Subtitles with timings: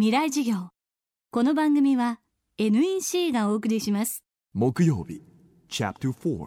[0.00, 0.70] 未来授業。
[1.30, 2.20] この番組は
[2.56, 4.24] NEC がお送りします。
[4.54, 5.20] 木曜日
[5.68, 6.46] チャプター4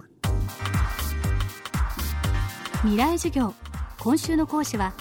[2.81, 3.53] 未来授業。
[3.99, 4.93] 今週の講師は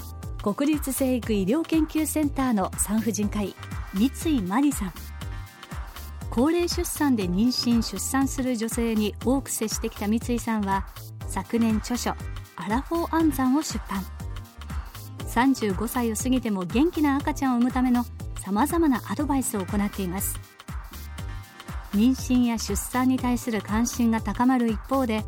[0.42, 3.54] 国立成育医療研究センターの産婦人科医
[3.94, 4.92] 三井真理さん。
[6.28, 10.86] 高齢出産で妊娠出産する女性に多く接してきた三井さんは
[11.26, 12.10] 昨年著書
[12.56, 14.04] 「アラフォー安産」を出版。
[15.26, 18.04] 35歳を過ぎても元気な赤ちゃんを産むための
[18.44, 20.36] さまざまなアドバイスを行っています。
[21.94, 25.24] 妊娠や出産に対する関心が高まる一方で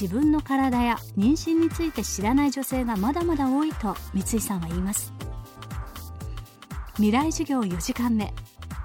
[0.00, 5.12] 自分の体や妊娠について知らない女性がまだまだ多いと三井さんは言います。
[6.94, 8.32] 未来授業4時間目。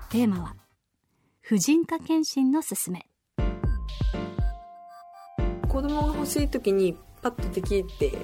[0.09, 0.55] テーマは
[1.41, 3.05] 婦人科検診のすすめ。
[5.67, 8.17] 子供が欲しい時にパッとできて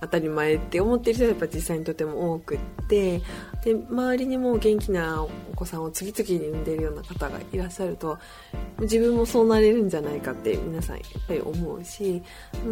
[0.00, 3.20] 当たり前って思ってる人はやっぱ実際にとても多くって
[3.64, 8.18] で周りにも元気なお子さんを次々に産んでるような方がいらっしゃると
[8.80, 12.22] 自分もそうなれるんじゃないかって皆さんやっぱり思うし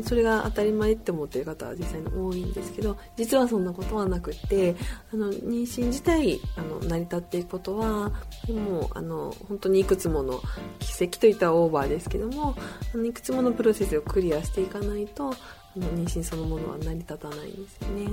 [0.05, 4.77] それが当たり前って思ってる方は実際に多いんですけど実はそんなことはなくって
[5.13, 8.13] あの妊娠自体あの成り立っていくことは
[8.49, 10.41] もうあの本当にいくつもの
[10.79, 12.55] 奇跡といったらオーバーですけども
[12.95, 15.35] あのいくつものプロセスをクリアしていかないと
[15.77, 18.11] 妊娠そのものは成り立たないんですよね。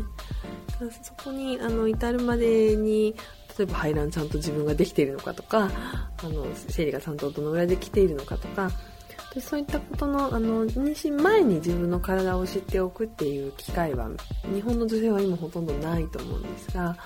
[1.03, 3.15] そこにあの至るまでに
[3.57, 5.69] 例えば排卵ちゃんと自分ができているのかとか
[6.23, 8.71] あの生理がちゃんとどのぐらいできているのかとか
[9.33, 14.09] でそういったことのあの妊娠前に自分の体を知っておくっていう機会は
[14.53, 16.97] 日本の女性は今ほとんどないと思うんですが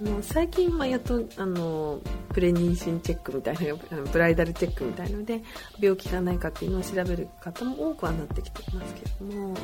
[0.00, 2.00] あの最近はやっとあの
[2.32, 3.74] プレ妊娠チェックみたいな
[4.12, 5.42] ブライダルチェックみたいので
[5.80, 9.54] 病気がないかっていうのを調べる方も多くはなってきてますけれども。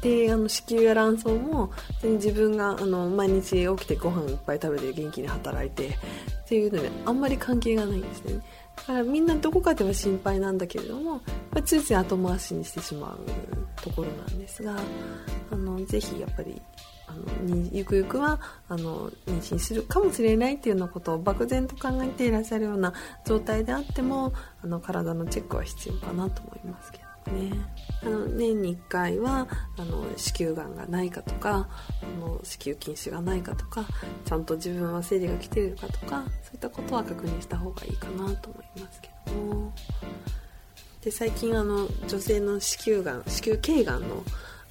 [0.00, 1.70] であの子宮や卵巣も
[2.02, 5.92] 自分があの毎日起きてご飯いっぱい食べて元気に働いてっ
[6.48, 8.40] ていうのであんまり関係がないんですね。
[8.76, 11.20] だからみんなどこかでは心配なんだけれども
[11.66, 13.18] ついつい後回しにしてしまう
[13.82, 14.74] ところなんですが
[15.50, 16.62] あのぜひやっぱり
[17.10, 22.92] あのゆくゆくはあの妊娠するかもしれないっていうようなことを漠然と考えていらっしゃるような
[23.24, 24.32] 状態であっても
[24.62, 27.52] あの体のチェックは必要かなと思いますけどね。
[28.02, 31.68] あの年に1回はあの子宮がんがないかとか
[32.02, 33.84] あの子宮筋腫がないかとか
[34.24, 39.72] ちゃんと自分は生理が来てるかとかそういったことは確認した方がいいかなと思いますけども
[41.02, 44.24] で最近あの女性の子宮がん子宮頸がんの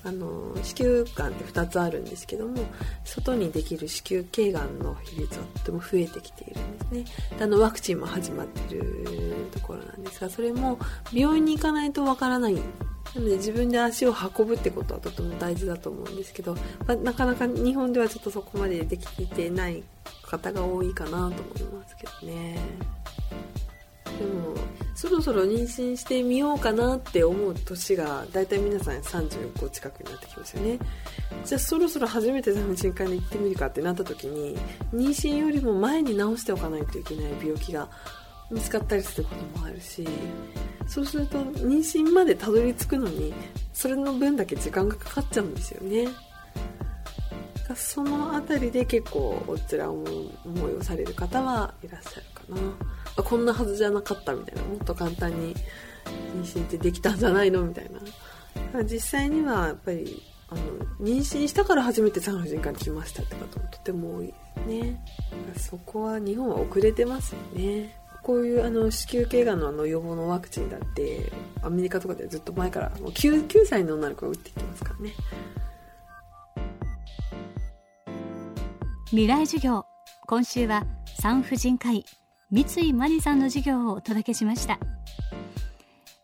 [0.03, 2.55] あの子宮がんって2つあるんですけども
[3.03, 7.37] 外にできる子宮頸がんの比率はとても増えてきているんですね。
[7.37, 10.79] であのワクチンも始まってるところなんですがそれも
[11.11, 12.55] 病院に行かないとわからない。
[12.55, 16.53] なので自分で足を運ぶってことはとても大事だと思うんですけど、
[16.85, 19.83] まあ、なかなか日本ではちょっとそこまでできてない
[20.21, 21.31] 方が多いかなと思い
[21.73, 22.59] ますけどね。
[24.19, 24.53] でも
[24.96, 30.78] そろそろ妊娠してみようかなって思う年が大体皆さん35近くになってきますよね。
[31.46, 34.58] じゃあそろそろ初めて産婦人科に行ってみるかってなった時に
[34.94, 37.88] 妊娠よりも前に治しておかないといけない病気が
[38.52, 40.06] 見つかったりすることもあるし
[40.88, 43.34] そうすると妊娠までたどり着くのに
[43.72, 46.09] それの分だけ時間がかかっちゃうんですよね。
[47.75, 52.57] その辺りで結構おつら思いをされる方はいらっしゃるかな
[53.17, 54.61] あこんなはずじゃなかったみたいな。
[54.63, 55.55] もっと簡単に
[56.35, 57.89] 妊娠ってできたんじゃないのみたい
[58.73, 58.83] な。
[58.83, 60.61] 実際にはやっぱりあの
[60.99, 64.33] 妊娠したから初めて産婦人科に来ましたって方もとても多い
[64.67, 65.03] ね。
[65.57, 67.95] そこは日本は遅れてますよね。
[68.21, 71.31] こういうあの子宮頸がんのあの予防のワクチンだって
[71.61, 75.13] アメリカとかでずっと前からもう 9, 9歳の女の子が打ってきますからね。
[79.07, 79.85] 未来授業
[80.27, 80.85] 今週は
[81.19, 82.05] 産婦人科医
[82.51, 84.79] 三井真理さんの授業をお届けしました。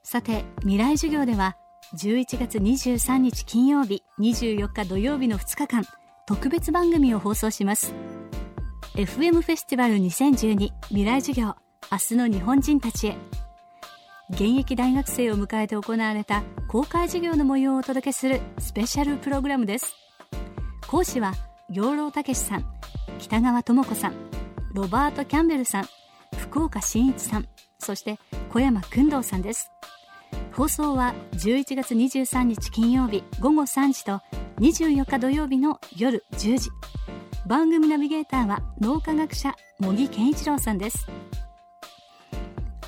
[0.01, 1.55] さて未来授業では
[1.95, 5.85] 11月23日金曜日24日土曜日の2日間
[6.25, 7.93] 特別番組を放送します。
[8.95, 11.55] FM フェスティバル2012未来授業
[11.91, 13.17] 明日の日本人たちへ。
[14.31, 19.95] 現役大学生を迎えて行われた公開授業の模様をお届けするスペシャルプログラムです。
[20.87, 21.33] 講師は
[21.69, 22.65] 養老孟さん
[23.19, 24.13] 北川智子さん
[24.73, 25.85] ロバート・キャンベルさん
[26.55, 27.49] 福岡伸一さん
[27.79, 28.17] そして
[28.49, 29.69] 小山君堂さんです。
[30.53, 34.21] 放送は11月23日金曜日午後3時と
[34.61, 36.69] 24日土曜日の夜10時。
[37.45, 41.05] 番組ナビゲーターは脳科学者茂木健一郎さんです。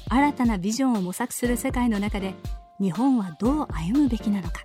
[0.08, 2.36] 新たなビジョンを模索する世界の中で
[2.80, 4.62] 日本はどう歩むべきなのか。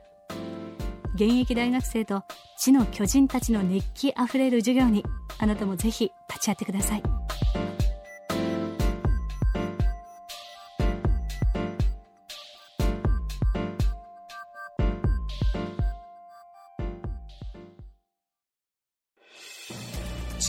[1.17, 2.23] 現役大学生と
[2.57, 5.05] 知の巨人たちの熱気あふれる授業に
[5.39, 7.03] あなたもぜひ立ちちゃってください。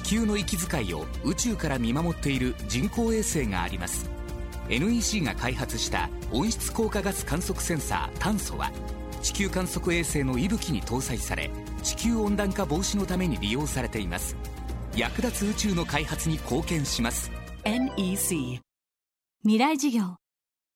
[0.03, 4.09] 地球の息遣いを宇宙から見守っている人工衛星があります。
[4.69, 8.71] NEC が開発した温室効果ガス観測センサー炭素は
[9.21, 11.50] 地球観測衛星の息吹に搭載され
[11.83, 14.35] 地球温暖化防止のために利用されています。
[14.95, 17.31] 役立つ宇宙の開発に貢献します。
[17.63, 18.59] NEC
[19.44, 20.17] 未来授業。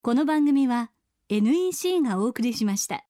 [0.01, 0.91] この番組は
[1.29, 3.06] NEC がお送りしました。